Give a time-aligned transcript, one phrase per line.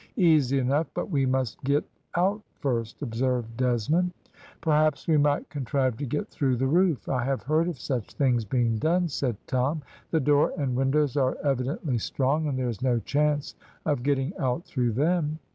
[0.17, 1.83] "Easy enough, but we must get
[2.15, 4.11] out first," observed Desmond.
[4.59, 8.43] "Perhaps we might contrive to get through the roof, I have heard of such things
[8.43, 9.83] being done," said Tom.
[10.09, 13.53] "The door and windows are evidently strong, and there is no chance
[13.85, 15.37] of getting out through them."